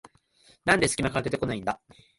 [0.65, 1.79] なんですき間から出てこないんだ